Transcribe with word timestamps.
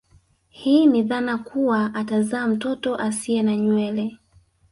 Hii 0.49 0.85
ni 0.87 1.03
dhana 1.03 1.37
kuwa 1.37 1.93
atazaa 1.93 2.47
mtoto 2.47 2.95
asie 2.95 3.43
na 3.43 3.57
nywele 3.57 4.17